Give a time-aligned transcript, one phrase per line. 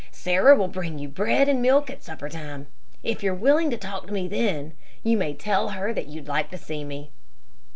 [0.09, 2.65] Sarah will bring you bread and milk at supper time.
[3.03, 6.49] If you're willing to talk to me then, you may tell her that you'd like
[6.49, 7.11] to see me."